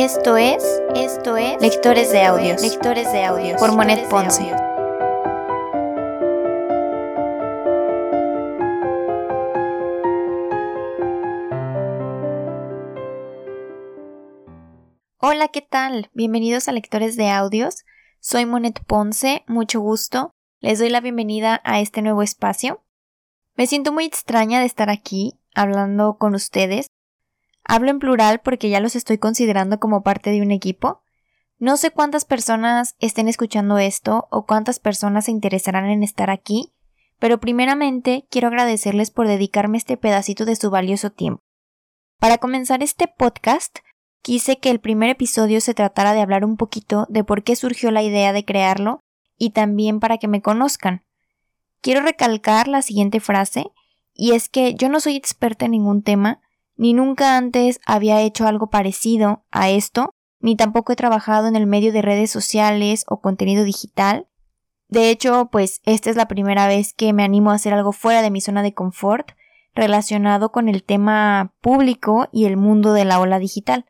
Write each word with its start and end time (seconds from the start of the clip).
Esto 0.00 0.36
es, 0.36 0.62
esto 0.94 1.36
es 1.36 1.60
Lectores 1.60 2.12
de 2.12 2.22
Audios, 2.22 2.62
Lectores 2.62 3.10
de 3.10 3.24
Audios 3.24 3.58
por 3.58 3.74
Monet 3.74 4.08
Ponce. 4.08 4.44
Hola, 15.18 15.48
¿qué 15.48 15.62
tal? 15.68 16.10
Bienvenidos 16.14 16.68
a 16.68 16.72
Lectores 16.72 17.16
de 17.16 17.30
Audios. 17.30 17.84
Soy 18.20 18.46
Monet 18.46 18.78
Ponce, 18.86 19.42
mucho 19.48 19.80
gusto. 19.80 20.30
Les 20.60 20.78
doy 20.78 20.90
la 20.90 21.00
bienvenida 21.00 21.60
a 21.64 21.80
este 21.80 22.02
nuevo 22.02 22.22
espacio. 22.22 22.84
Me 23.56 23.66
siento 23.66 23.92
muy 23.92 24.04
extraña 24.04 24.60
de 24.60 24.66
estar 24.66 24.90
aquí 24.90 25.40
hablando 25.56 26.18
con 26.18 26.36
ustedes 26.36 26.86
Hablo 27.68 27.90
en 27.90 27.98
plural 27.98 28.40
porque 28.40 28.70
ya 28.70 28.80
los 28.80 28.96
estoy 28.96 29.18
considerando 29.18 29.78
como 29.78 30.02
parte 30.02 30.30
de 30.30 30.40
un 30.40 30.50
equipo. 30.50 31.02
No 31.58 31.76
sé 31.76 31.90
cuántas 31.90 32.24
personas 32.24 32.96
estén 32.98 33.28
escuchando 33.28 33.76
esto 33.76 34.26
o 34.30 34.46
cuántas 34.46 34.80
personas 34.80 35.26
se 35.26 35.32
interesarán 35.32 35.90
en 35.90 36.02
estar 36.02 36.30
aquí, 36.30 36.72
pero 37.18 37.38
primeramente 37.38 38.26
quiero 38.30 38.48
agradecerles 38.48 39.10
por 39.10 39.28
dedicarme 39.28 39.76
este 39.76 39.98
pedacito 39.98 40.46
de 40.46 40.56
su 40.56 40.70
valioso 40.70 41.10
tiempo. 41.10 41.42
Para 42.18 42.38
comenzar 42.38 42.82
este 42.82 43.06
podcast, 43.06 43.80
quise 44.22 44.58
que 44.58 44.70
el 44.70 44.80
primer 44.80 45.10
episodio 45.10 45.60
se 45.60 45.74
tratara 45.74 46.14
de 46.14 46.22
hablar 46.22 46.46
un 46.46 46.56
poquito 46.56 47.06
de 47.10 47.22
por 47.22 47.42
qué 47.42 47.54
surgió 47.54 47.90
la 47.90 48.02
idea 48.02 48.32
de 48.32 48.46
crearlo 48.46 49.00
y 49.36 49.50
también 49.50 50.00
para 50.00 50.16
que 50.16 50.26
me 50.26 50.40
conozcan. 50.40 51.04
Quiero 51.82 52.00
recalcar 52.00 52.66
la 52.66 52.80
siguiente 52.80 53.20
frase, 53.20 53.66
y 54.14 54.32
es 54.32 54.48
que 54.48 54.74
yo 54.74 54.88
no 54.88 55.00
soy 55.00 55.16
experta 55.16 55.66
en 55.66 55.72
ningún 55.72 56.02
tema, 56.02 56.40
ni 56.78 56.94
nunca 56.94 57.36
antes 57.36 57.80
había 57.84 58.22
hecho 58.22 58.46
algo 58.46 58.70
parecido 58.70 59.44
a 59.50 59.68
esto, 59.68 60.14
ni 60.40 60.56
tampoco 60.56 60.92
he 60.92 60.96
trabajado 60.96 61.48
en 61.48 61.56
el 61.56 61.66
medio 61.66 61.92
de 61.92 62.00
redes 62.00 62.30
sociales 62.30 63.04
o 63.08 63.20
contenido 63.20 63.64
digital. 63.64 64.28
De 64.88 65.10
hecho, 65.10 65.48
pues 65.50 65.82
esta 65.84 66.08
es 66.08 66.16
la 66.16 66.28
primera 66.28 66.68
vez 66.68 66.94
que 66.94 67.12
me 67.12 67.24
animo 67.24 67.50
a 67.50 67.54
hacer 67.54 67.74
algo 67.74 67.92
fuera 67.92 68.22
de 68.22 68.30
mi 68.30 68.40
zona 68.40 68.62
de 68.62 68.72
confort 68.72 69.32
relacionado 69.74 70.50
con 70.50 70.68
el 70.68 70.82
tema 70.84 71.52
público 71.60 72.28
y 72.32 72.46
el 72.46 72.56
mundo 72.56 72.92
de 72.92 73.04
la 73.04 73.20
ola 73.20 73.38
digital. 73.38 73.84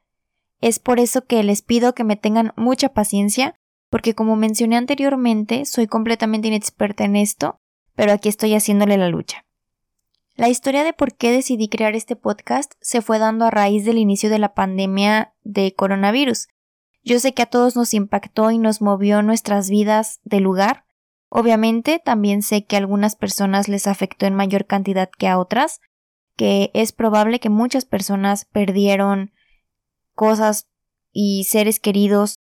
Es 0.60 0.78
por 0.78 0.98
eso 0.98 1.24
que 1.24 1.42
les 1.42 1.62
pido 1.62 1.94
que 1.94 2.04
me 2.04 2.16
tengan 2.16 2.52
mucha 2.56 2.88
paciencia, 2.88 3.54
porque 3.90 4.14
como 4.14 4.34
mencioné 4.34 4.76
anteriormente, 4.76 5.66
soy 5.66 5.86
completamente 5.86 6.48
inexperta 6.48 7.04
en 7.04 7.16
esto, 7.16 7.60
pero 7.94 8.12
aquí 8.12 8.28
estoy 8.28 8.54
haciéndole 8.54 8.96
la 8.96 9.08
lucha. 9.08 9.44
La 10.38 10.48
historia 10.48 10.84
de 10.84 10.92
por 10.92 11.16
qué 11.16 11.32
decidí 11.32 11.68
crear 11.68 11.96
este 11.96 12.14
podcast 12.14 12.74
se 12.80 13.02
fue 13.02 13.18
dando 13.18 13.44
a 13.44 13.50
raíz 13.50 13.84
del 13.84 13.98
inicio 13.98 14.30
de 14.30 14.38
la 14.38 14.54
pandemia 14.54 15.34
de 15.42 15.74
coronavirus. 15.74 16.46
Yo 17.02 17.18
sé 17.18 17.34
que 17.34 17.42
a 17.42 17.46
todos 17.46 17.74
nos 17.74 17.92
impactó 17.92 18.52
y 18.52 18.58
nos 18.58 18.80
movió 18.80 19.20
nuestras 19.22 19.68
vidas 19.68 20.20
de 20.22 20.38
lugar. 20.38 20.84
Obviamente 21.28 21.98
también 21.98 22.42
sé 22.42 22.64
que 22.64 22.76
a 22.76 22.78
algunas 22.78 23.16
personas 23.16 23.66
les 23.66 23.88
afectó 23.88 24.26
en 24.26 24.36
mayor 24.36 24.66
cantidad 24.66 25.10
que 25.10 25.26
a 25.26 25.40
otras, 25.40 25.80
que 26.36 26.70
es 26.72 26.92
probable 26.92 27.40
que 27.40 27.50
muchas 27.50 27.84
personas 27.84 28.44
perdieron 28.44 29.32
cosas 30.14 30.68
y 31.10 31.46
seres 31.48 31.80
queridos 31.80 32.36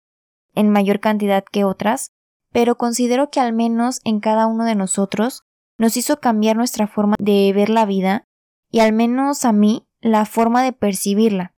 en 0.53 0.69
mayor 0.69 0.99
cantidad 0.99 1.43
que 1.43 1.63
otras, 1.63 2.11
pero 2.51 2.77
considero 2.77 3.31
que 3.31 3.39
al 3.39 3.53
menos 3.53 4.01
en 4.03 4.19
cada 4.19 4.45
uno 4.45 4.65
de 4.65 4.75
nosotros 4.75 5.46
nos 5.77 5.97
hizo 5.97 6.19
cambiar 6.19 6.55
nuestra 6.55 6.87
forma 6.87 7.15
de 7.19 7.51
ver 7.53 7.69
la 7.69 7.85
vida 7.85 8.25
y 8.69 8.79
al 8.79 8.93
menos 8.93 9.45
a 9.45 9.53
mí 9.53 9.87
la 10.01 10.25
forma 10.25 10.63
de 10.63 10.73
percibirla. 10.73 11.53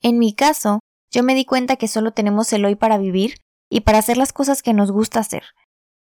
En 0.00 0.18
mi 0.18 0.34
caso, 0.34 0.80
yo 1.10 1.22
me 1.22 1.34
di 1.34 1.44
cuenta 1.44 1.76
que 1.76 1.88
solo 1.88 2.12
tenemos 2.12 2.52
el 2.52 2.64
hoy 2.64 2.74
para 2.74 2.98
vivir 2.98 3.38
y 3.70 3.80
para 3.80 3.98
hacer 3.98 4.16
las 4.16 4.32
cosas 4.32 4.62
que 4.62 4.74
nos 4.74 4.92
gusta 4.92 5.20
hacer, 5.20 5.44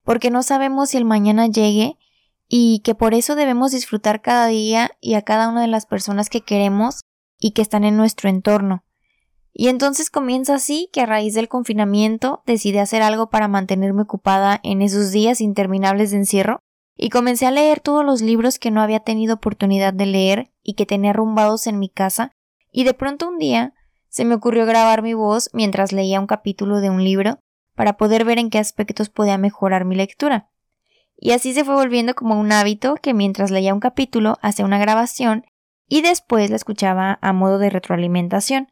porque 0.03 0.29
no 0.29 0.43
sabemos 0.43 0.89
si 0.89 0.97
el 0.97 1.05
mañana 1.05 1.47
llegue 1.47 1.97
y 2.47 2.79
que 2.79 2.95
por 2.95 3.13
eso 3.13 3.35
debemos 3.35 3.71
disfrutar 3.71 4.21
cada 4.21 4.47
día 4.47 4.91
y 4.99 5.13
a 5.13 5.21
cada 5.21 5.49
una 5.49 5.61
de 5.61 5.67
las 5.67 5.85
personas 5.85 6.29
que 6.29 6.41
queremos 6.41 7.01
y 7.39 7.51
que 7.51 7.61
están 7.61 7.83
en 7.83 7.97
nuestro 7.97 8.29
entorno. 8.29 8.83
Y 9.53 9.67
entonces 9.67 10.09
comienza 10.09 10.55
así 10.55 10.89
que 10.91 11.01
a 11.01 11.05
raíz 11.05 11.35
del 11.35 11.47
confinamiento 11.47 12.41
decidí 12.45 12.79
hacer 12.79 13.03
algo 13.03 13.29
para 13.29 13.47
mantenerme 13.47 14.01
ocupada 14.01 14.59
en 14.63 14.81
esos 14.81 15.11
días 15.11 15.41
interminables 15.41 16.11
de 16.11 16.17
encierro 16.17 16.59
y 16.95 17.09
comencé 17.09 17.45
a 17.45 17.51
leer 17.51 17.79
todos 17.79 18.05
los 18.05 18.21
libros 18.21 18.59
que 18.59 18.71
no 18.71 18.81
había 18.81 18.99
tenido 18.99 19.35
oportunidad 19.35 19.93
de 19.93 20.05
leer 20.05 20.51
y 20.61 20.73
que 20.73 20.85
tenía 20.85 21.11
arrumbados 21.11 21.67
en 21.67 21.79
mi 21.79 21.89
casa, 21.89 22.31
y 22.71 22.83
de 22.83 22.93
pronto 22.93 23.27
un 23.27 23.37
día 23.37 23.73
se 24.09 24.25
me 24.25 24.35
ocurrió 24.35 24.65
grabar 24.65 25.01
mi 25.01 25.13
voz 25.13 25.49
mientras 25.53 25.91
leía 25.91 26.19
un 26.19 26.27
capítulo 26.27 26.81
de 26.81 26.89
un 26.89 27.03
libro 27.03 27.39
para 27.75 27.97
poder 27.97 28.25
ver 28.25 28.37
en 28.37 28.49
qué 28.49 28.59
aspectos 28.59 29.09
podía 29.09 29.37
mejorar 29.37 29.85
mi 29.85 29.95
lectura. 29.95 30.49
Y 31.17 31.31
así 31.31 31.53
se 31.53 31.63
fue 31.63 31.75
volviendo 31.75 32.13
como 32.13 32.39
un 32.39 32.51
hábito 32.51 32.95
que 32.95 33.13
mientras 33.13 33.49
leía 33.49 33.73
un 33.73 33.79
capítulo 33.79 34.37
hacía 34.41 34.65
una 34.65 34.77
grabación 34.77 35.45
y 35.87 36.01
después 36.01 36.49
la 36.49 36.55
escuchaba 36.55 37.17
a 37.21 37.33
modo 37.33 37.57
de 37.59 37.69
retroalimentación. 37.69 38.67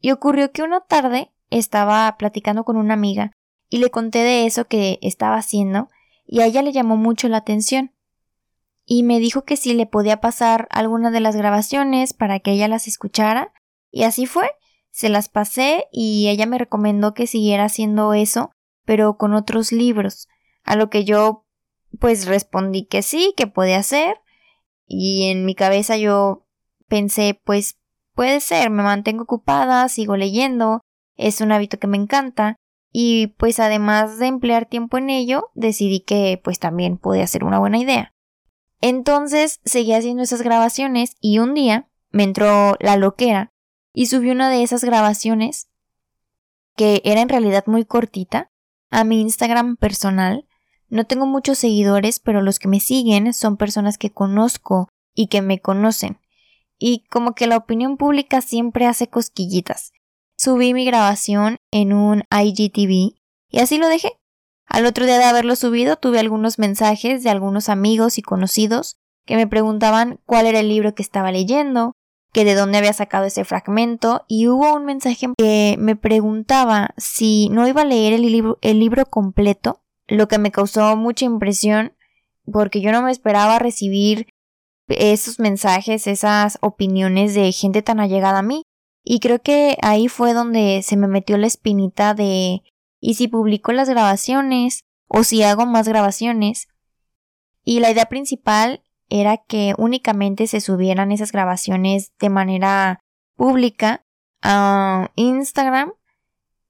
Y 0.00 0.10
ocurrió 0.10 0.50
que 0.52 0.62
una 0.62 0.80
tarde 0.80 1.30
estaba 1.50 2.16
platicando 2.18 2.64
con 2.64 2.76
una 2.76 2.94
amiga 2.94 3.32
y 3.70 3.78
le 3.78 3.90
conté 3.90 4.20
de 4.20 4.46
eso 4.46 4.66
que 4.66 4.98
estaba 5.02 5.36
haciendo 5.36 5.88
y 6.26 6.40
a 6.40 6.46
ella 6.46 6.62
le 6.62 6.72
llamó 6.72 6.96
mucho 6.96 7.28
la 7.28 7.38
atención. 7.38 7.92
Y 8.84 9.02
me 9.02 9.18
dijo 9.18 9.44
que 9.44 9.56
si 9.56 9.74
le 9.74 9.86
podía 9.86 10.20
pasar 10.20 10.68
alguna 10.70 11.10
de 11.10 11.20
las 11.20 11.36
grabaciones 11.36 12.12
para 12.12 12.40
que 12.40 12.52
ella 12.52 12.68
las 12.68 12.86
escuchara, 12.86 13.52
y 13.90 14.02
así 14.02 14.26
fue. 14.26 14.50
Se 14.90 15.08
las 15.08 15.28
pasé 15.28 15.86
y 15.90 16.28
ella 16.28 16.46
me 16.46 16.58
recomendó 16.58 17.14
que 17.14 17.26
siguiera 17.26 17.64
haciendo 17.64 18.14
eso, 18.14 18.52
pero 18.84 19.16
con 19.16 19.34
otros 19.34 19.72
libros, 19.72 20.28
a 20.62 20.76
lo 20.76 20.90
que 20.90 21.04
yo 21.04 21.46
pues 21.98 22.26
respondí 22.26 22.86
que 22.86 23.02
sí, 23.02 23.34
que 23.36 23.46
podía 23.46 23.78
hacer, 23.78 24.20
y 24.86 25.30
en 25.30 25.44
mi 25.44 25.54
cabeza 25.54 25.96
yo 25.96 26.46
pensé 26.88 27.40
pues 27.44 27.78
puede 28.14 28.40
ser, 28.40 28.70
me 28.70 28.82
mantengo 28.82 29.24
ocupada, 29.24 29.88
sigo 29.88 30.16
leyendo, 30.16 30.80
es 31.16 31.40
un 31.40 31.52
hábito 31.52 31.78
que 31.78 31.86
me 31.86 31.96
encanta, 31.96 32.56
y 32.96 33.26
pues 33.38 33.58
además 33.58 34.20
de 34.20 34.28
emplear 34.28 34.66
tiempo 34.66 34.98
en 34.98 35.10
ello, 35.10 35.50
decidí 35.54 35.98
que 35.98 36.40
pues 36.44 36.60
también 36.60 36.96
podía 36.96 37.26
ser 37.26 37.42
una 37.42 37.58
buena 37.58 37.78
idea. 37.78 38.14
Entonces 38.80 39.60
seguí 39.64 39.92
haciendo 39.94 40.22
esas 40.22 40.42
grabaciones 40.42 41.16
y 41.20 41.40
un 41.40 41.54
día 41.54 41.88
me 42.12 42.22
entró 42.22 42.76
la 42.78 42.96
loquera 42.96 43.52
y 43.92 44.06
subí 44.06 44.30
una 44.30 44.48
de 44.48 44.62
esas 44.62 44.84
grabaciones 44.84 45.68
que 46.76 47.02
era 47.04 47.20
en 47.20 47.28
realidad 47.28 47.64
muy 47.66 47.84
cortita 47.84 48.52
a 48.90 49.02
mi 49.02 49.20
Instagram 49.20 49.76
personal. 49.76 50.46
No 50.88 51.04
tengo 51.04 51.26
muchos 51.26 51.58
seguidores, 51.58 52.20
pero 52.20 52.42
los 52.42 52.60
que 52.60 52.68
me 52.68 52.78
siguen 52.78 53.34
son 53.34 53.56
personas 53.56 53.98
que 53.98 54.12
conozco 54.12 54.88
y 55.14 55.26
que 55.26 55.42
me 55.42 55.58
conocen. 55.58 56.20
Y 56.78 57.06
como 57.10 57.34
que 57.34 57.48
la 57.48 57.56
opinión 57.56 57.96
pública 57.96 58.40
siempre 58.40 58.86
hace 58.86 59.08
cosquillitas 59.08 59.93
subí 60.44 60.74
mi 60.74 60.84
grabación 60.84 61.56
en 61.70 61.94
un 61.94 62.24
IGTV 62.30 63.16
y 63.50 63.58
así 63.58 63.78
lo 63.78 63.88
dejé. 63.88 64.12
Al 64.66 64.84
otro 64.84 65.06
día 65.06 65.18
de 65.18 65.24
haberlo 65.24 65.56
subido 65.56 65.96
tuve 65.96 66.18
algunos 66.18 66.58
mensajes 66.58 67.22
de 67.22 67.30
algunos 67.30 67.70
amigos 67.70 68.18
y 68.18 68.22
conocidos 68.22 68.96
que 69.24 69.36
me 69.36 69.46
preguntaban 69.46 70.20
cuál 70.26 70.46
era 70.46 70.60
el 70.60 70.68
libro 70.68 70.94
que 70.94 71.02
estaba 71.02 71.32
leyendo, 71.32 71.92
que 72.32 72.44
de 72.44 72.54
dónde 72.54 72.76
había 72.76 72.92
sacado 72.92 73.24
ese 73.24 73.44
fragmento 73.44 74.24
y 74.28 74.48
hubo 74.48 74.74
un 74.74 74.84
mensaje 74.84 75.28
que 75.38 75.76
me 75.78 75.96
preguntaba 75.96 76.90
si 76.98 77.48
no 77.48 77.66
iba 77.66 77.82
a 77.82 77.86
leer 77.86 78.12
el 78.12 78.22
libro, 78.22 78.58
el 78.60 78.80
libro 78.80 79.06
completo, 79.06 79.82
lo 80.08 80.28
que 80.28 80.38
me 80.38 80.50
causó 80.50 80.94
mucha 80.96 81.24
impresión 81.24 81.94
porque 82.52 82.82
yo 82.82 82.92
no 82.92 83.00
me 83.00 83.12
esperaba 83.12 83.58
recibir 83.58 84.26
esos 84.88 85.38
mensajes, 85.38 86.06
esas 86.06 86.58
opiniones 86.60 87.32
de 87.32 87.50
gente 87.52 87.80
tan 87.80 87.98
allegada 88.00 88.40
a 88.40 88.42
mí. 88.42 88.64
Y 89.04 89.20
creo 89.20 89.40
que 89.40 89.76
ahí 89.82 90.08
fue 90.08 90.32
donde 90.32 90.80
se 90.82 90.96
me 90.96 91.06
metió 91.06 91.36
la 91.36 91.46
espinita 91.46 92.14
de 92.14 92.62
¿y 93.00 93.14
si 93.14 93.28
publico 93.28 93.72
las 93.72 93.88
grabaciones? 93.88 94.84
o 95.08 95.22
si 95.22 95.42
hago 95.42 95.66
más 95.66 95.88
grabaciones. 95.88 96.68
Y 97.64 97.80
la 97.80 97.90
idea 97.90 98.06
principal 98.06 98.82
era 99.08 99.36
que 99.38 99.74
únicamente 99.78 100.46
se 100.46 100.60
subieran 100.60 101.12
esas 101.12 101.32
grabaciones 101.32 102.12
de 102.18 102.30
manera 102.30 103.00
pública 103.36 104.04
a 104.42 105.10
Instagram 105.14 105.92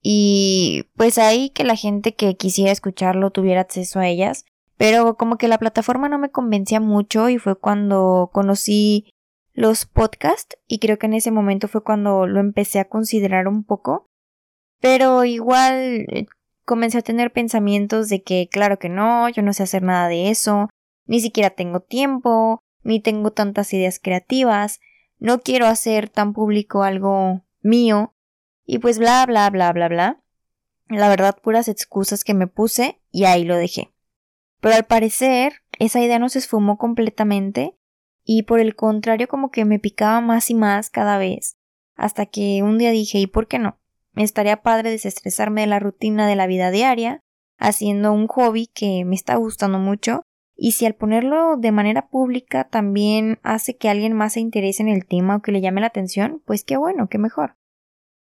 y 0.01 0.85
pues 0.95 1.17
ahí 1.17 1.49
que 1.49 1.63
la 1.63 1.75
gente 1.75 2.13
que 2.13 2.37
quisiera 2.37 2.71
escucharlo 2.71 3.31
tuviera 3.31 3.61
acceso 3.61 3.99
a 3.99 4.07
ellas. 4.07 4.45
Pero 4.77 5.15
como 5.15 5.37
que 5.37 5.47
la 5.47 5.57
plataforma 5.57 6.09
no 6.09 6.19
me 6.19 6.29
convencía 6.29 6.79
mucho 6.79 7.29
y 7.29 7.39
fue 7.39 7.57
cuando 7.57 8.29
conocí 8.31 9.11
los 9.55 9.85
podcasts 9.85 10.57
y 10.67 10.79
creo 10.79 10.99
que 10.99 11.07
en 11.07 11.13
ese 11.13 11.31
momento 11.31 11.67
fue 11.67 11.83
cuando 11.83 12.27
lo 12.27 12.39
empecé 12.41 12.79
a 12.79 12.89
considerar 12.89 13.47
un 13.47 13.63
poco. 13.63 14.05
Pero 14.81 15.23
igual 15.23 16.05
eh, 16.11 16.25
comencé 16.65 16.97
a 16.99 17.01
tener 17.01 17.31
pensamientos 17.31 18.09
de 18.09 18.21
que 18.21 18.49
claro 18.51 18.77
que 18.77 18.89
no, 18.89 19.29
yo 19.29 19.41
no 19.41 19.53
sé 19.53 19.63
hacer 19.63 19.81
nada 19.81 20.09
de 20.09 20.29
eso, 20.29 20.69
ni 21.05 21.21
siquiera 21.21 21.49
tengo 21.51 21.79
tiempo, 21.79 22.59
ni 22.83 22.99
tengo 22.99 23.31
tantas 23.31 23.73
ideas 23.73 23.99
creativas, 23.99 24.81
no 25.19 25.39
quiero 25.39 25.67
hacer 25.67 26.09
tan 26.09 26.33
público 26.33 26.83
algo 26.83 27.45
mío 27.61 28.13
Y 28.65 28.79
pues 28.79 28.99
bla, 28.99 29.25
bla, 29.25 29.49
bla, 29.49 29.71
bla, 29.71 29.87
bla. 29.87 30.21
La 30.89 31.07
verdad, 31.09 31.37
puras 31.41 31.67
excusas 31.67 32.23
que 32.23 32.33
me 32.33 32.47
puse 32.47 32.99
y 33.11 33.25
ahí 33.25 33.43
lo 33.43 33.55
dejé. 33.55 33.93
Pero 34.59 34.75
al 34.75 34.85
parecer, 34.85 35.61
esa 35.79 36.01
idea 36.01 36.19
no 36.19 36.29
se 36.29 36.39
esfumó 36.39 36.77
completamente 36.77 37.75
y 38.25 38.43
por 38.43 38.59
el 38.59 38.75
contrario 38.75 39.27
como 39.27 39.51
que 39.51 39.63
me 39.63 39.79
picaba 39.79 40.19
más 40.19 40.49
y 40.49 40.55
más 40.55 40.89
cada 40.89 41.17
vez, 41.17 41.57
hasta 41.95 42.25
que 42.25 42.63
un 42.63 42.77
día 42.77 42.91
dije, 42.91 43.19
¿y 43.19 43.27
por 43.27 43.47
qué 43.47 43.59
no? 43.59 43.79
Me 44.13 44.23
estaría 44.23 44.61
padre 44.61 44.89
desestresarme 44.89 45.61
de 45.61 45.67
la 45.67 45.79
rutina 45.79 46.27
de 46.27 46.35
la 46.35 46.47
vida 46.47 46.71
diaria, 46.71 47.21
haciendo 47.57 48.11
un 48.11 48.27
hobby 48.27 48.67
que 48.67 49.05
me 49.05 49.15
está 49.15 49.35
gustando 49.35 49.77
mucho, 49.77 50.23
y 50.57 50.71
si 50.71 50.85
al 50.85 50.95
ponerlo 50.95 51.57
de 51.57 51.71
manera 51.71 52.07
pública 52.09 52.67
también 52.69 53.39
hace 53.43 53.77
que 53.77 53.89
alguien 53.89 54.13
más 54.13 54.33
se 54.33 54.39
interese 54.39 54.81
en 54.81 54.89
el 54.89 55.05
tema 55.05 55.35
o 55.35 55.41
que 55.41 55.51
le 55.51 55.61
llame 55.61 55.81
la 55.81 55.87
atención, 55.87 56.41
pues 56.45 56.63
qué 56.63 56.77
bueno, 56.77 57.07
qué 57.09 57.17
mejor. 57.17 57.57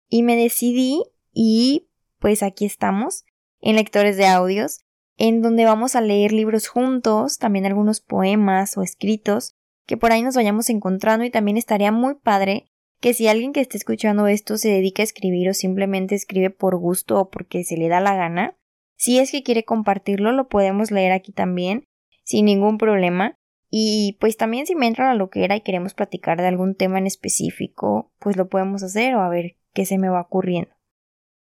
Y 0.10 0.24
me 0.24 0.36
decidí 0.36 1.04
y 1.32 1.88
pues 2.20 2.44
aquí 2.44 2.66
estamos, 2.66 3.26
en 3.60 3.76
lectores 3.76 4.18
de 4.18 4.28
audios, 4.28 4.82
en 5.18 5.42
donde 5.42 5.66
vamos 5.66 5.96
a 5.96 6.02
leer 6.02 6.32
libros 6.32 6.68
juntos, 6.68 7.38
también 7.38 7.66
algunos 7.66 8.02
poemas 8.02 8.78
o 8.78 8.82
escritos, 8.82 9.55
que 9.86 9.98
por 9.98 10.12
ahí 10.12 10.22
nos 10.22 10.36
vayamos 10.36 10.70
encontrando 10.70 11.26
y 11.26 11.30
también 11.30 11.58
estaría 11.58 11.92
muy 11.92 12.16
padre 12.16 12.66
que 13.00 13.14
si 13.14 13.28
alguien 13.28 13.54
que 13.54 13.62
esté 13.62 13.78
escuchando 13.78 14.28
esto 14.28 14.58
se 14.58 14.70
dedica 14.70 15.04
a 15.04 15.06
escribir 15.06 15.50
o 15.50 15.54
simplemente 15.54 16.16
escribe 16.16 16.50
por 16.50 16.78
gusto 16.78 17.20
o 17.20 17.30
porque 17.30 17.64
se 17.64 17.78
le 17.78 17.88
da 17.88 18.00
la 18.00 18.16
gana, 18.16 18.58
si 18.96 19.20
es 19.20 19.32
que 19.32 19.44
quiere 19.44 19.64
compartirlo 19.64 20.32
lo 20.32 20.48
podemos 20.48 20.92
leer 20.92 21.12
aquí 21.12 21.32
también 21.32 21.86
sin 22.24 22.46
ningún 22.46 22.78
problema. 22.78 23.38
Y 23.70 24.18
pues 24.20 24.38
también 24.38 24.66
si 24.66 24.76
me 24.76 24.88
entra 24.88 25.08
la 25.08 25.16
loquera 25.16 25.56
y 25.56 25.62
queremos 25.62 25.94
platicar 25.94 26.40
de 26.40 26.48
algún 26.48 26.76
tema 26.76 26.98
en 26.98 27.08
específico, 27.08 28.12
pues 28.20 28.38
lo 28.38 28.48
podemos 28.48 28.84
hacer 28.84 29.16
o 29.16 29.22
a 29.22 29.30
ver 29.30 29.58
qué 29.74 29.86
se 29.86 29.98
me 29.98 30.08
va 30.08 30.22
ocurriendo. 30.22 30.74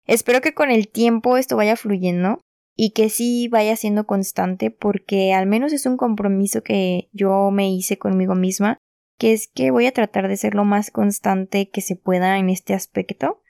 Espero 0.06 0.40
que 0.40 0.52
con 0.52 0.70
el 0.70 0.88
tiempo 0.88 1.36
esto 1.36 1.56
vaya 1.56 1.76
fluyendo 1.76 2.40
y 2.82 2.92
que 2.92 3.10
sí 3.10 3.46
vaya 3.48 3.76
siendo 3.76 4.06
constante 4.06 4.70
porque 4.70 5.34
al 5.34 5.46
menos 5.46 5.74
es 5.74 5.84
un 5.84 5.98
compromiso 5.98 6.62
que 6.62 7.10
yo 7.12 7.50
me 7.50 7.70
hice 7.70 7.98
conmigo 7.98 8.34
misma 8.34 8.78
que 9.18 9.34
es 9.34 9.48
que 9.48 9.70
voy 9.70 9.84
a 9.84 9.92
tratar 9.92 10.28
de 10.28 10.38
ser 10.38 10.54
lo 10.54 10.64
más 10.64 10.90
constante 10.90 11.68
que 11.68 11.82
se 11.82 11.94
pueda 11.94 12.38
en 12.38 12.48
este 12.48 12.72
aspecto. 12.72 13.42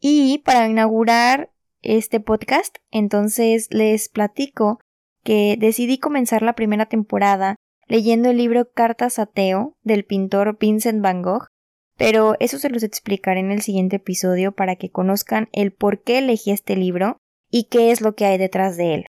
Y 0.00 0.42
para 0.44 0.68
inaugurar 0.68 1.50
este 1.80 2.20
podcast, 2.20 2.76
entonces 2.90 3.68
les 3.70 4.10
platico 4.10 4.80
que 5.24 5.56
decidí 5.58 5.96
comenzar 5.96 6.42
la 6.42 6.52
primera 6.52 6.84
temporada 6.84 7.56
leyendo 7.86 8.28
el 8.28 8.36
libro 8.36 8.70
Cartas 8.70 9.18
a 9.18 9.24
Teo 9.24 9.72
del 9.82 10.04
pintor 10.04 10.58
Vincent 10.60 11.00
Van 11.00 11.22
Gogh, 11.22 11.46
pero 11.96 12.34
eso 12.38 12.58
se 12.58 12.68
los 12.68 12.82
explicaré 12.82 13.40
en 13.40 13.50
el 13.50 13.62
siguiente 13.62 13.96
episodio 13.96 14.52
para 14.52 14.76
que 14.76 14.90
conozcan 14.90 15.48
el 15.52 15.72
por 15.72 16.02
qué 16.02 16.18
elegí 16.18 16.50
este 16.50 16.76
libro 16.76 17.16
y 17.50 17.64
qué 17.64 17.90
es 17.90 18.00
lo 18.00 18.14
que 18.14 18.26
hay 18.26 18.38
detrás 18.38 18.76
de 18.76 18.94
él. 18.94 19.06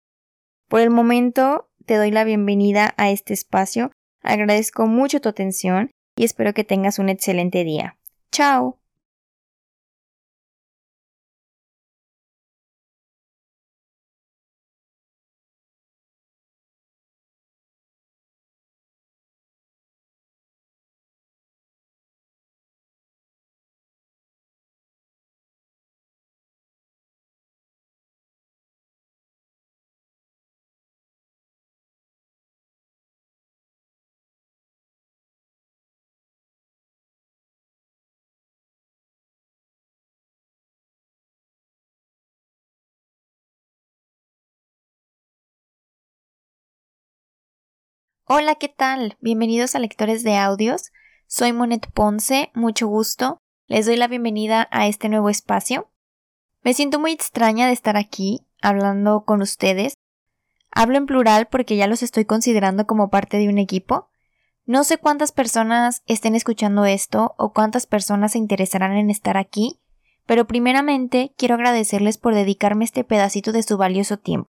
Por 0.68 0.82
el 0.82 0.90
momento, 0.90 1.70
te 1.86 1.96
doy 1.96 2.12
la 2.12 2.24
bienvenida 2.24 2.94
a 2.98 3.10
este 3.12 3.34
espacio 3.34 3.92
Agradezco 4.26 4.88
mucho 4.88 5.22
tu 5.22 5.30
atención 5.30 5.92
y 6.16 6.24
espero 6.24 6.56
que 6.56 6.64
tengas 6.64 6.98
un 6.98 7.10
excelente 7.10 7.64
día. 7.64 8.00
¡Chao! 8.32 8.80
Hola, 48.27 48.56
¿qué 48.56 48.69
tal? 48.69 49.18
Bienvenidos 49.22 49.75
a 49.75 49.80
Lectores 49.80 50.24
de 50.24 50.36
Audios. 50.36 50.92
Soy 51.27 51.54
Monet 51.54 51.92
Ponce, 51.92 52.50
mucho 52.56 52.88
gusto. 52.88 53.44
Les 53.68 53.86
doy 53.86 53.98
la 53.98 54.07
bienvenida 54.07 54.68
a 54.72 54.88
este 54.88 55.10
nuevo 55.10 55.30
espacio. 55.30 55.92
Me 56.63 56.74
siento 56.74 57.00
muy 57.00 57.12
extraña 57.12 57.68
de 57.68 57.74
estar 57.74 57.98
aquí, 57.98 58.48
hablando 58.63 59.25
con 59.25 59.44
ustedes. 59.44 59.94
Hablo 60.72 60.98
en 60.98 61.06
plural 61.06 61.50
porque 61.50 61.75
ya 61.75 61.86
los 61.86 62.01
estoy 62.01 62.25
considerando 62.25 62.88
como 62.88 63.12
parte 63.12 63.38
de 63.38 63.48
un 63.48 63.60
equipo. 63.60 64.10
No 64.66 64.83
sé 64.86 64.98
cuántas 64.98 65.31
personas 65.31 66.01
estén 66.07 66.33
escuchando 66.33 66.86
esto 66.86 67.36
o 67.38 67.54
cuántas 67.54 67.86
personas 67.86 68.31
se 68.31 68.39
interesarán 68.39 68.94
en 68.94 69.12
estar 69.12 69.38
aquí, 69.38 69.80
pero 70.25 70.48
primeramente 70.48 71.36
quiero 71.38 71.54
agradecerles 71.54 72.18
por 72.18 72.33
dedicarme 72.33 72.86
este 72.86 73.04
pedacito 73.04 73.51
de 73.51 73.62
su 73.62 73.77
valioso 73.77 74.18
tiempo. 74.18 74.50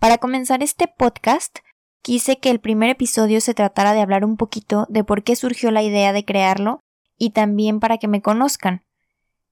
Para 0.00 0.18
comenzar 0.18 0.64
este 0.64 0.88
podcast, 0.88 1.60
quise 2.08 2.38
que 2.38 2.48
el 2.48 2.58
primer 2.58 2.88
episodio 2.88 3.38
se 3.42 3.52
tratara 3.52 3.92
de 3.92 4.00
hablar 4.00 4.24
un 4.24 4.38
poquito 4.38 4.86
de 4.88 5.04
por 5.04 5.22
qué 5.22 5.36
surgió 5.36 5.70
la 5.70 5.82
idea 5.82 6.14
de 6.14 6.24
crearlo 6.24 6.80
y 7.18 7.32
también 7.32 7.80
para 7.80 7.98
que 7.98 8.08
me 8.08 8.22
conozcan. 8.22 8.82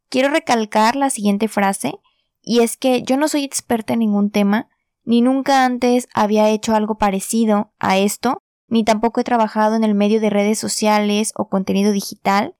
Quiero 0.08 0.30
recalcar 0.30 0.96
la 0.96 1.10
siguiente 1.10 1.48
frase, 1.48 1.98
y 2.40 2.60
es 2.60 2.78
que 2.78 3.02
yo 3.02 3.18
no 3.18 3.28
soy 3.28 3.44
experta 3.44 3.92
en 3.92 3.98
ningún 3.98 4.30
tema, 4.30 4.70
ni 5.04 5.20
nunca 5.20 5.66
antes 5.66 6.08
había 6.14 6.48
hecho 6.48 6.74
algo 6.74 6.96
parecido 6.96 7.74
a 7.78 7.98
esto, 7.98 8.38
ni 8.68 8.84
tampoco 8.84 9.20
he 9.20 9.24
trabajado 9.24 9.76
en 9.76 9.84
el 9.84 9.94
medio 9.94 10.18
de 10.18 10.30
redes 10.30 10.58
sociales 10.58 11.34
o 11.36 11.50
contenido 11.50 11.92
digital. 11.92 12.56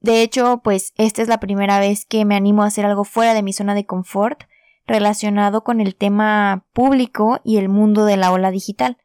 De 0.00 0.20
hecho, 0.20 0.60
pues 0.62 0.92
esta 0.96 1.22
es 1.22 1.28
la 1.28 1.40
primera 1.40 1.80
vez 1.80 2.04
que 2.04 2.26
me 2.26 2.36
animo 2.36 2.62
a 2.62 2.66
hacer 2.66 2.84
algo 2.84 3.04
fuera 3.04 3.32
de 3.32 3.42
mi 3.42 3.54
zona 3.54 3.74
de 3.74 3.86
confort 3.86 4.42
relacionado 4.86 5.64
con 5.64 5.80
el 5.80 5.96
tema 5.96 6.66
público 6.74 7.40
y 7.42 7.56
el 7.56 7.70
mundo 7.70 8.04
de 8.04 8.18
la 8.18 8.32
ola 8.32 8.50
digital. 8.50 8.98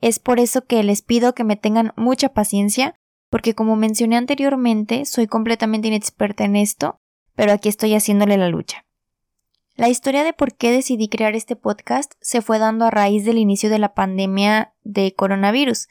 Es 0.00 0.18
por 0.18 0.38
eso 0.38 0.64
que 0.64 0.82
les 0.82 1.02
pido 1.02 1.34
que 1.34 1.44
me 1.44 1.56
tengan 1.56 1.92
mucha 1.96 2.30
paciencia, 2.30 2.94
porque 3.30 3.54
como 3.54 3.76
mencioné 3.76 4.16
anteriormente, 4.16 5.04
soy 5.04 5.26
completamente 5.26 5.88
inexperta 5.88 6.44
en 6.44 6.56
esto, 6.56 6.98
pero 7.34 7.52
aquí 7.52 7.68
estoy 7.68 7.94
haciéndole 7.94 8.36
la 8.36 8.48
lucha. 8.48 8.84
La 9.74 9.88
historia 9.88 10.24
de 10.24 10.32
por 10.32 10.56
qué 10.56 10.72
decidí 10.72 11.08
crear 11.08 11.36
este 11.36 11.54
podcast 11.54 12.14
se 12.20 12.42
fue 12.42 12.58
dando 12.58 12.84
a 12.84 12.90
raíz 12.90 13.24
del 13.24 13.38
inicio 13.38 13.70
de 13.70 13.78
la 13.78 13.94
pandemia 13.94 14.74
de 14.82 15.14
coronavirus. 15.14 15.86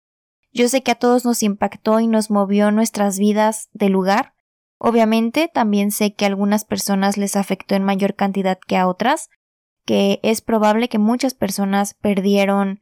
Yo 0.51 0.67
sé 0.67 0.84
que 0.84 0.91
a 0.91 0.96
todos 0.96 1.24
nos 1.24 1.43
impactó 1.43 2.00
y 2.00 2.08
nos 2.08 2.29
movió 2.29 2.72
nuestras 2.72 3.17
vidas 3.17 3.70
de 3.72 3.88
lugar. 3.89 4.34
Obviamente 4.77 5.50
también 5.53 5.91
sé 5.91 6.13
que 6.13 6.25
a 6.25 6.27
algunas 6.27 6.65
personas 6.65 7.15
les 7.15 7.36
afectó 7.36 7.75
en 7.75 7.84
mayor 7.84 8.15
cantidad 8.15 8.60
que 8.67 8.75
a 8.75 8.88
otras, 8.88 9.29
que 9.86 10.20
es 10.22 10.41
probable 10.41 10.89
que 10.89 10.98
muchas 10.98 11.34
personas 11.34 11.93
perdieron 11.93 12.81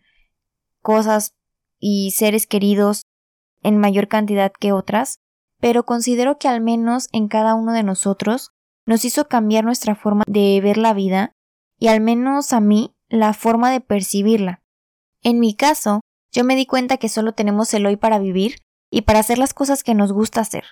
cosas 0.86 1.34
y 1.80 2.12
seres 2.12 2.46
queridos 2.46 3.02
en 3.64 3.80
mayor 3.80 4.08
cantidad 4.08 4.54
que 4.58 4.72
otras, 4.72 5.18
pero 5.60 5.84
considero 5.84 6.38
que 6.38 6.48
al 6.48 6.62
menos 6.62 7.10
en 7.12 7.28
cada 7.28 7.56
uno 7.56 7.74
de 7.74 7.82
nosotros 7.82 8.52
nos 8.86 9.04
hizo 9.04 9.28
cambiar 9.28 9.66
nuestra 9.66 9.96
forma 9.96 10.24
de 10.28 10.62
ver 10.62 10.78
la 10.78 10.94
vida 10.94 11.32
y 11.80 11.88
al 11.88 12.02
menos 12.02 12.54
a 12.54 12.60
mí 12.60 12.96
la 13.10 13.34
forma 13.34 13.72
de 13.72 13.82
percibirla. 13.82 14.62
En 15.24 15.40
mi 15.40 15.56
caso, 15.56 16.02
yo 16.32 16.44
me 16.44 16.56
di 16.56 16.68
cuenta 16.68 16.98
que 16.98 17.10
solo 17.10 17.34
tenemos 17.34 17.74
el 17.74 17.88
hoy 17.88 17.96
para 17.96 18.20
vivir 18.20 18.60
y 18.92 19.02
para 19.02 19.20
hacer 19.20 19.40
las 19.40 19.56
cosas 19.56 19.84
que 19.84 19.96
nos 19.96 20.14
gusta 20.14 20.42
hacer, 20.42 20.66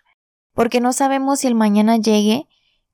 porque 0.54 0.80
no 0.80 0.94
sabemos 0.94 1.40
si 1.40 1.48
el 1.48 1.56
mañana 1.56 1.98
llegue 1.98 2.48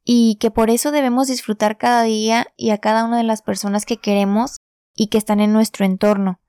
y 0.06 0.38
que 0.40 0.52
por 0.52 0.70
eso 0.70 0.92
debemos 0.92 1.28
disfrutar 1.28 1.78
cada 1.78 2.04
día 2.04 2.48
y 2.56 2.70
a 2.70 2.78
cada 2.78 3.04
una 3.04 3.18
de 3.18 3.24
las 3.24 3.42
personas 3.42 3.86
que 3.86 3.98
queremos 3.98 4.58
y 4.96 5.08
que 5.08 5.18
están 5.18 5.42
en 5.42 5.52
nuestro 5.52 5.86
entorno, 5.86 6.40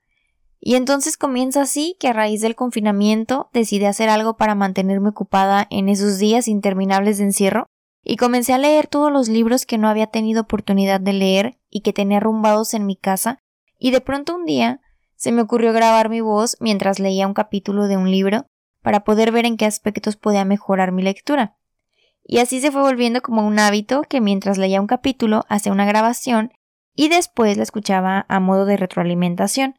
y 0.60 0.74
entonces 0.74 1.16
comienza 1.16 1.62
así 1.62 1.96
que 1.98 2.08
a 2.08 2.12
raíz 2.12 2.42
del 2.42 2.54
confinamiento 2.54 3.48
decidí 3.52 3.86
hacer 3.86 4.08
algo 4.08 4.36
para 4.36 4.54
mantenerme 4.54 5.08
ocupada 5.08 5.66
en 5.70 5.88
esos 5.88 6.18
días 6.18 6.48
interminables 6.48 7.18
de 7.18 7.24
encierro 7.24 7.66
y 8.04 8.16
comencé 8.16 8.52
a 8.52 8.58
leer 8.58 8.86
todos 8.86 9.10
los 9.10 9.28
libros 9.28 9.66
que 9.66 9.78
no 9.78 9.88
había 9.88 10.08
tenido 10.08 10.42
oportunidad 10.42 11.00
de 11.00 11.12
leer 11.12 11.58
y 11.70 11.80
que 11.80 11.92
tenía 11.92 12.18
arrumbados 12.18 12.74
en 12.74 12.86
mi 12.86 12.96
casa 12.96 13.38
y 13.78 13.90
de 13.90 14.00
pronto 14.00 14.36
un 14.36 14.44
día 14.44 14.80
se 15.16 15.32
me 15.32 15.42
ocurrió 15.42 15.72
grabar 15.72 16.08
mi 16.08 16.20
voz 16.20 16.56
mientras 16.60 16.98
leía 16.98 17.26
un 17.26 17.34
capítulo 17.34 17.88
de 17.88 17.96
un 17.96 18.10
libro 18.10 18.46
para 18.82 19.04
poder 19.04 19.32
ver 19.32 19.46
en 19.46 19.56
qué 19.56 19.66
aspectos 19.66 20.16
podía 20.16 20.44
mejorar 20.44 20.92
mi 20.92 21.02
lectura. 21.02 21.56
Y 22.24 22.38
así 22.38 22.60
se 22.60 22.70
fue 22.70 22.82
volviendo 22.82 23.20
como 23.20 23.46
un 23.46 23.58
hábito 23.58 24.02
que 24.02 24.20
mientras 24.20 24.56
leía 24.56 24.80
un 24.80 24.86
capítulo 24.86 25.44
hacía 25.48 25.72
una 25.72 25.84
grabación 25.84 26.52
y 26.94 27.08
después 27.08 27.56
la 27.56 27.62
escuchaba 27.62 28.24
a 28.28 28.40
modo 28.40 28.66
de 28.66 28.76
retroalimentación. 28.76 29.74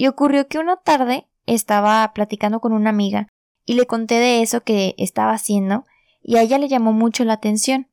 Y 0.00 0.06
ocurrió 0.06 0.48
que 0.48 0.58
una 0.58 0.78
tarde 0.78 1.28
estaba 1.44 2.10
platicando 2.14 2.60
con 2.60 2.72
una 2.72 2.88
amiga 2.88 3.28
y 3.66 3.74
le 3.74 3.84
conté 3.84 4.14
de 4.14 4.40
eso 4.40 4.62
que 4.62 4.94
estaba 4.96 5.32
haciendo 5.32 5.84
y 6.22 6.38
a 6.38 6.42
ella 6.42 6.56
le 6.56 6.68
llamó 6.68 6.94
mucho 6.94 7.22
la 7.24 7.34
atención 7.34 7.86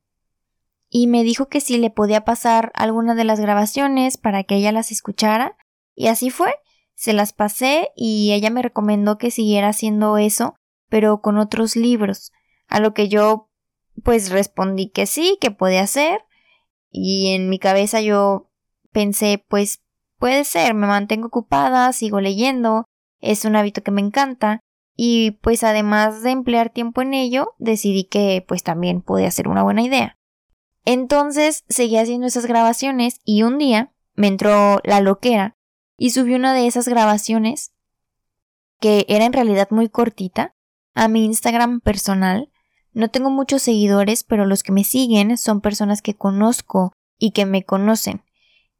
y 0.88 1.06
me 1.06 1.22
dijo 1.22 1.50
que 1.50 1.60
si 1.60 1.76
le 1.76 1.90
podía 1.90 2.24
pasar 2.24 2.72
alguna 2.74 3.14
de 3.14 3.24
las 3.24 3.40
grabaciones 3.40 4.16
para 4.16 4.42
que 4.44 4.54
ella 4.54 4.72
las 4.72 4.90
escuchara 4.90 5.58
y 5.94 6.06
así 6.06 6.30
fue. 6.30 6.54
Se 6.94 7.12
las 7.12 7.34
pasé 7.34 7.90
y 7.94 8.32
ella 8.32 8.48
me 8.48 8.62
recomendó 8.62 9.18
que 9.18 9.30
siguiera 9.30 9.68
haciendo 9.68 10.16
eso, 10.16 10.54
pero 10.88 11.20
con 11.20 11.36
otros 11.36 11.76
libros, 11.76 12.32
a 12.68 12.80
lo 12.80 12.94
que 12.94 13.10
yo 13.10 13.50
pues 14.02 14.30
respondí 14.30 14.88
que 14.88 15.04
sí, 15.04 15.36
que 15.42 15.50
podía 15.50 15.82
hacer 15.82 16.22
y 16.90 17.34
en 17.34 17.50
mi 17.50 17.58
cabeza 17.58 18.00
yo 18.00 18.50
pensé 18.92 19.44
pues 19.46 19.82
puede 20.18 20.44
ser, 20.44 20.74
me 20.74 20.86
mantengo 20.86 21.28
ocupada, 21.28 21.92
sigo 21.92 22.20
leyendo, 22.20 22.84
es 23.20 23.44
un 23.44 23.56
hábito 23.56 23.82
que 23.82 23.90
me 23.90 24.00
encanta 24.00 24.60
y 24.96 25.32
pues 25.42 25.64
además 25.64 26.22
de 26.22 26.30
emplear 26.30 26.70
tiempo 26.70 27.02
en 27.02 27.14
ello, 27.14 27.54
decidí 27.58 28.04
que 28.04 28.44
pues 28.46 28.62
también 28.62 29.00
podía 29.00 29.30
ser 29.30 29.48
una 29.48 29.62
buena 29.62 29.82
idea. 29.82 30.16
Entonces 30.84 31.64
seguí 31.68 31.96
haciendo 31.98 32.26
esas 32.26 32.46
grabaciones 32.46 33.20
y 33.24 33.42
un 33.42 33.58
día 33.58 33.92
me 34.14 34.26
entró 34.26 34.80
la 34.84 35.00
loquera 35.00 35.54
y 35.96 36.10
subí 36.10 36.34
una 36.34 36.54
de 36.54 36.66
esas 36.66 36.88
grabaciones 36.88 37.72
que 38.80 39.04
era 39.08 39.24
en 39.24 39.32
realidad 39.32 39.68
muy 39.70 39.88
cortita 39.88 40.54
a 40.94 41.08
mi 41.08 41.24
Instagram 41.24 41.80
personal. 41.80 42.50
No 42.92 43.10
tengo 43.10 43.30
muchos 43.30 43.62
seguidores, 43.62 44.24
pero 44.24 44.46
los 44.46 44.62
que 44.62 44.72
me 44.72 44.84
siguen 44.84 45.36
son 45.36 45.60
personas 45.60 46.02
que 46.02 46.14
conozco 46.14 46.92
y 47.18 47.32
que 47.32 47.46
me 47.46 47.64
conocen. 47.64 48.22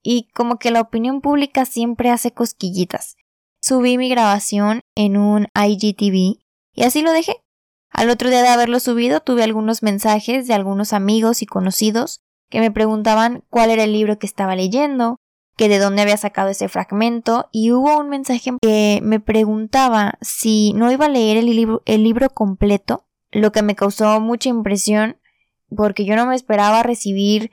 Y 0.02 0.28
como 0.34 0.58
que 0.58 0.70
la 0.70 0.80
opinión 0.80 1.20
pública 1.20 1.64
siempre 1.64 2.10
hace 2.10 2.32
cosquillitas 2.32 3.16
subí 3.60 3.98
mi 3.98 4.08
grabación 4.08 4.82
en 4.94 5.16
un 5.16 5.48
IGTV 5.54 6.40
y 6.74 6.82
así 6.82 7.02
lo 7.02 7.12
dejé. 7.12 7.42
Al 7.90 8.10
otro 8.10 8.28
día 8.28 8.42
de 8.42 8.48
haberlo 8.48 8.80
subido 8.80 9.20
tuve 9.20 9.42
algunos 9.42 9.82
mensajes 9.82 10.46
de 10.46 10.54
algunos 10.54 10.92
amigos 10.92 11.42
y 11.42 11.46
conocidos 11.46 12.20
que 12.50 12.60
me 12.60 12.70
preguntaban 12.70 13.44
cuál 13.50 13.70
era 13.70 13.84
el 13.84 13.92
libro 13.92 14.18
que 14.18 14.26
estaba 14.26 14.56
leyendo, 14.56 15.16
que 15.56 15.68
de 15.68 15.78
dónde 15.78 16.02
había 16.02 16.16
sacado 16.16 16.48
ese 16.48 16.68
fragmento 16.68 17.48
y 17.50 17.72
hubo 17.72 17.98
un 17.98 18.08
mensaje 18.08 18.52
que 18.62 19.00
me 19.02 19.20
preguntaba 19.20 20.14
si 20.20 20.72
no 20.74 20.90
iba 20.92 21.06
a 21.06 21.10
leer 21.10 21.36
el 21.38 21.46
libro, 21.46 21.82
el 21.84 22.04
libro 22.04 22.30
completo, 22.30 23.06
lo 23.32 23.52
que 23.52 23.62
me 23.62 23.74
causó 23.74 24.20
mucha 24.20 24.48
impresión 24.48 25.18
porque 25.74 26.04
yo 26.06 26.16
no 26.16 26.24
me 26.26 26.36
esperaba 26.36 26.82
recibir 26.82 27.50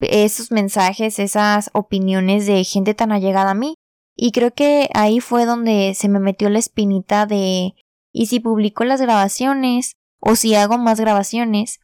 esos 0.00 0.50
mensajes, 0.50 1.18
esas 1.18 1.70
opiniones 1.72 2.46
de 2.46 2.64
gente 2.64 2.94
tan 2.94 3.12
allegada 3.12 3.52
a 3.52 3.54
mí. 3.54 3.74
Y 4.14 4.32
creo 4.32 4.52
que 4.54 4.88
ahí 4.94 5.20
fue 5.20 5.44
donde 5.44 5.94
se 5.94 6.08
me 6.08 6.20
metió 6.20 6.48
la 6.48 6.58
espinita 6.58 7.26
de 7.26 7.74
¿y 8.12 8.26
si 8.26 8.40
publico 8.40 8.84
las 8.84 9.00
grabaciones? 9.00 9.96
o 10.20 10.34
si 10.34 10.54
hago 10.54 10.78
más 10.78 11.00
grabaciones. 11.00 11.80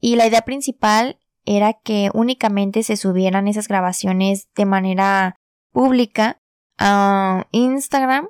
Y 0.00 0.16
la 0.16 0.26
idea 0.26 0.42
principal 0.42 1.18
era 1.44 1.74
que 1.74 2.10
únicamente 2.14 2.82
se 2.82 2.96
subieran 2.96 3.48
esas 3.48 3.68
grabaciones 3.68 4.48
de 4.54 4.66
manera 4.66 5.36
pública 5.72 6.40
a 6.78 7.46
Instagram 7.50 8.28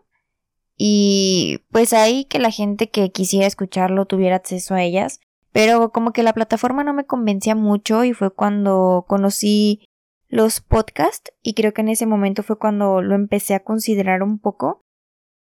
y 0.77 1.61
pues 1.71 1.93
ahí 1.93 2.25
que 2.25 2.39
la 2.39 2.51
gente 2.51 2.89
que 2.89 3.13
quisiera 3.13 3.47
escucharlo 3.47 4.07
tuviera 4.07 4.37
acceso 4.37 4.75
a 4.75 4.83
ellas. 4.83 5.21
Pero 5.53 5.91
como 5.91 6.13
que 6.13 6.23
la 6.23 6.33
plataforma 6.33 6.85
no 6.85 6.93
me 6.95 7.07
convencía 7.07 7.55
mucho 7.55 8.05
y 8.05 8.13
fue 8.13 8.33
cuando 8.33 9.05
conocí 9.09 9.85
los 10.29 10.61
podcasts 10.61 11.33
y 11.43 11.55
creo 11.55 11.73
que 11.75 11.81
en 11.81 11.89
ese 11.89 12.07
momento 12.07 12.43
fue 12.43 12.59
cuando 12.59 13.03
lo 13.03 13.17
empecé 13.17 13.55
a 13.55 13.65
considerar 13.65 14.23
un 14.23 14.39
poco. 14.39 14.83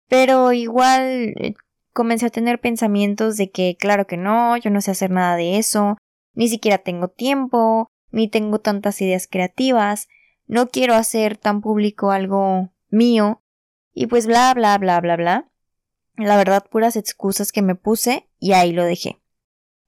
Pero 0.09 0.51
igual 0.51 1.33
eh, 1.39 1.53
comencé 1.93 2.25
a 2.25 2.31
tener 2.31 2.59
pensamientos 2.59 3.37
de 3.37 3.49
que 3.49 3.77
claro 3.79 4.05
que 4.05 4.17
no, 4.17 4.57
yo 4.57 4.69
no 4.69 4.81
sé 4.81 4.91
hacer 4.91 5.09
nada 5.09 5.37
de 5.37 5.57
eso, 5.57 5.97
ni 6.33 6.49
siquiera 6.49 6.79
tengo 6.79 7.07
tiempo, 7.07 7.87
ni 8.11 8.27
tengo 8.27 8.59
tantas 8.59 9.01
ideas 9.01 9.27
creativas, 9.29 10.09
no 10.47 10.67
quiero 10.67 10.95
hacer 10.95 11.37
tan 11.37 11.61
público 11.61 12.11
algo 12.11 12.73
mío 12.89 13.41
y 13.93 14.07
pues 14.07 14.27
bla 14.27 14.53
bla 14.53 14.77
bla 14.77 14.99
bla 14.99 15.15
bla. 15.15 15.49
La 16.17 16.37
verdad 16.37 16.65
puras 16.69 16.95
excusas 16.95 17.51
que 17.51 17.61
me 17.61 17.75
puse 17.75 18.29
y 18.39 18.51
ahí 18.51 18.71
lo 18.73 18.83
dejé. 18.83 19.22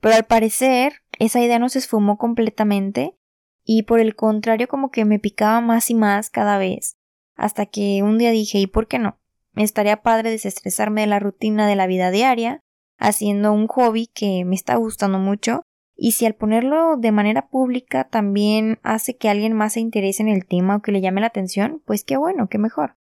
Pero 0.01 0.15
al 0.15 0.25
parecer 0.25 1.01
esa 1.19 1.41
idea 1.41 1.59
no 1.59 1.69
se 1.69 1.79
esfumó 1.79 2.17
completamente 2.17 3.15
y 3.63 3.83
por 3.83 3.99
el 3.99 4.15
contrario 4.15 4.67
como 4.67 4.91
que 4.91 5.05
me 5.05 5.19
picaba 5.19 5.61
más 5.61 5.89
y 5.89 5.95
más 5.95 6.29
cada 6.29 6.57
vez, 6.57 6.97
hasta 7.35 7.65
que 7.65 8.03
un 8.03 8.17
día 8.17 8.31
dije 8.31 8.59
¿y 8.59 8.67
por 8.67 8.87
qué 8.87 8.99
no? 8.99 9.19
Me 9.53 9.63
estaría 9.63 10.01
padre 10.01 10.29
desestresarme 10.29 11.01
de 11.01 11.07
la 11.07 11.19
rutina 11.19 11.67
de 11.67 11.75
la 11.75 11.87
vida 11.87 12.11
diaria, 12.11 12.61
haciendo 12.97 13.53
un 13.53 13.67
hobby 13.67 14.07
que 14.07 14.43
me 14.45 14.55
está 14.55 14.75
gustando 14.75 15.17
mucho, 15.17 15.63
y 15.95 16.11
si 16.11 16.25
al 16.25 16.35
ponerlo 16.35 16.97
de 16.97 17.11
manera 17.13 17.47
pública 17.47 18.09
también 18.09 18.79
hace 18.83 19.15
que 19.15 19.29
alguien 19.29 19.53
más 19.53 19.73
se 19.73 19.79
interese 19.79 20.21
en 20.21 20.29
el 20.29 20.45
tema 20.45 20.75
o 20.75 20.81
que 20.81 20.91
le 20.91 20.99
llame 20.99 21.21
la 21.21 21.27
atención, 21.27 21.81
pues 21.85 22.03
qué 22.03 22.17
bueno, 22.17 22.49
qué 22.49 22.57
mejor. 22.57 22.97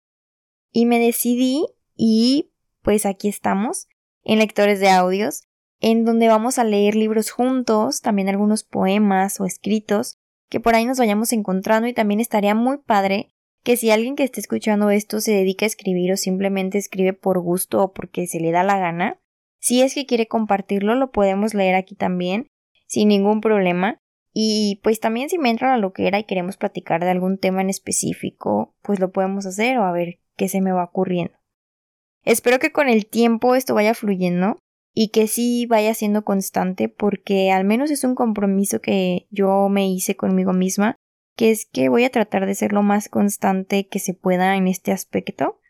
Y 0.73 0.87
me 0.87 0.99
decidí 0.99 1.67
y 1.95 2.51
pues 2.83 3.05
aquí 3.05 3.29
estamos, 3.29 3.89
en 4.23 4.39
lectores 4.39 4.81
de 4.81 4.89
audios, 4.89 5.48
en 5.81 6.05
donde 6.05 6.29
vamos 6.29 6.59
a 6.59 6.65
leer 6.65 6.95
libros 6.95 7.31
juntos, 7.31 8.01
también 8.01 8.29
algunos 8.29 8.65
poemas 8.65 9.41
o 9.41 9.45
escritos, 9.45 10.19
que 10.49 10.61
por 10.61 10.75
ahí 10.75 10.85
nos 10.85 10.99
vayamos 10.99 11.33
encontrando 11.33 11.89
y 11.89 11.93
también 11.93 12.21
estaría 12.21 12.55
muy 12.55 12.79
padre 12.79 13.29
que 13.63 13.77
si 13.77 13.91
alguien 13.91 14.17
que 14.17 14.25
esté 14.25 14.41
escuchando 14.41 14.91
esto 14.91 15.21
se 15.21 15.33
dedica 15.33 15.67
a 15.67 15.69
escribir 15.69 16.13
o 16.13 16.17
simplemente 16.17 16.79
escribe 16.79 17.13
por 17.13 17.41
gusto 17.41 17.83
o 17.83 17.93
porque 17.93 18.27
se 18.27 18.41
le 18.41 18.51
da 18.51 18.63
la 18.63 18.79
gana, 18.79 19.21
si 19.61 19.83
es 19.83 19.95
que 19.95 20.07
quiere 20.07 20.27
compartirlo 20.27 20.95
lo 20.95 21.11
podemos 21.11 21.55
leer 21.55 21.75
aquí 21.75 21.95
también 21.95 22.49
sin 22.87 23.09
ningún 23.09 23.41
problema 23.41 24.01
y 24.33 24.81
pues 24.83 25.01
también 25.01 25.29
si 25.29 25.39
me 25.39 25.51
entra 25.51 25.71
la 25.71 25.79
loquera 25.79 26.19
y 26.19 26.25
queremos 26.25 26.57
platicar 26.57 27.03
de 27.03 27.11
algún 27.11 27.39
tema 27.39 27.61
en 27.61 27.71
específico 27.71 28.75
pues 28.83 29.01
lo 29.01 29.11
podemos 29.11 29.45
hacer 29.47 29.79
o 29.79 29.85
a 29.85 29.93
ver 29.93 30.19
qué 30.37 30.49
se 30.49 30.61
me 30.61 30.73
va 30.73 30.85
ocurriendo. 30.85 31.35
Espero 32.25 32.59
que 32.59 32.73
con 32.73 32.89
el 32.89 33.07
tiempo 33.07 33.55
esto 33.55 33.75
vaya 33.75 33.95
fluyendo 33.95 34.59
y 35.01 35.11
que 35.11 35.29
sí 35.29 35.65
vaya 35.67 35.95
siendo 35.95 36.25
constante 36.25 36.89
porque 36.89 37.53
al 37.53 37.65
menos 37.65 37.93
es 37.93 38.03
un 38.03 38.17
compromiso 38.17 38.81
que 38.81 39.29
yo 39.31 39.69
me 39.69 39.89
hice 39.89 40.17
conmigo 40.17 40.53
misma, 40.53 40.97
que 41.37 41.53
es 41.53 41.67
que 41.67 41.89
voy 41.89 42.03
a 42.03 42.11
tratar 42.11 42.47
de 42.47 42.57
ser 42.57 42.73
lo 42.73 42.83
más 42.83 43.09
constante 43.09 43.87
que 43.87 44.01
se 44.01 44.15
pueda 44.15 44.57
en 44.57 44.67
este 44.67 44.91
aspecto. 44.91 45.61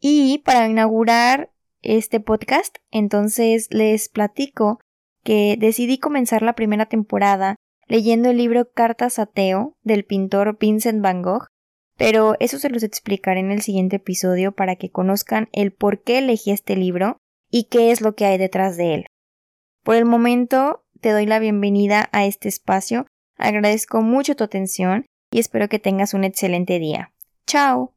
Y 0.00 0.42
para 0.44 0.68
inaugurar 0.68 1.50
este 1.80 2.20
podcast, 2.20 2.76
entonces 2.90 3.68
les 3.70 4.10
platico 4.10 4.80
que 5.24 5.56
decidí 5.58 5.96
comenzar 5.96 6.42
la 6.42 6.52
primera 6.52 6.84
temporada 6.84 7.56
leyendo 7.86 8.28
el 8.28 8.36
libro 8.36 8.70
Cartas 8.70 9.18
a 9.18 9.24
Teo 9.24 9.72
del 9.82 10.04
pintor 10.04 10.58
Vincent 10.60 11.00
Van 11.00 11.22
Gogh, 11.22 11.46
pero 11.96 12.34
eso 12.38 12.58
se 12.58 12.68
los 12.68 12.82
explicaré 12.82 13.40
en 13.40 13.50
el 13.50 13.62
siguiente 13.62 13.96
episodio 13.96 14.52
para 14.52 14.76
que 14.76 14.90
conozcan 14.90 15.48
el 15.52 15.72
por 15.72 16.02
qué 16.02 16.18
elegí 16.18 16.50
este 16.50 16.76
libro 16.76 17.16
y 17.50 17.64
qué 17.64 17.90
es 17.90 18.00
lo 18.00 18.14
que 18.14 18.26
hay 18.26 18.38
detrás 18.38 18.76
de 18.76 18.94
él. 18.94 19.06
Por 19.82 19.96
el 19.96 20.04
momento, 20.04 20.84
te 21.00 21.10
doy 21.10 21.26
la 21.26 21.38
bienvenida 21.38 22.08
a 22.12 22.24
este 22.24 22.48
espacio, 22.48 23.06
agradezco 23.36 24.02
mucho 24.02 24.36
tu 24.36 24.44
atención 24.44 25.06
y 25.30 25.38
espero 25.38 25.68
que 25.68 25.78
tengas 25.78 26.14
un 26.14 26.24
excelente 26.24 26.78
día. 26.78 27.12
¡Chao! 27.46 27.94